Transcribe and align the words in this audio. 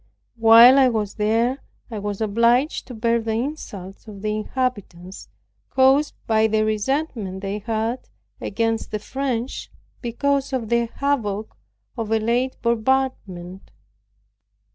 While 0.35 0.79
I 0.79 0.89
was 0.89 1.13
there 1.13 1.59
I 1.91 1.99
was 1.99 2.21
obliged 2.21 2.87
to 2.87 2.95
bear 2.95 3.21
the 3.21 3.33
insults 3.33 4.07
of 4.07 4.23
the 4.23 4.35
inhabitants, 4.35 5.29
caused 5.69 6.15
by 6.25 6.47
the 6.47 6.65
resentment 6.65 7.41
they 7.41 7.59
had 7.59 8.09
against 8.41 8.89
the 8.89 8.97
French 8.97 9.69
because 10.01 10.53
of 10.53 10.69
the 10.69 10.87
havoc 10.95 11.55
of 11.95 12.11
a 12.11 12.17
late 12.17 12.57
bombardment. 12.63 13.69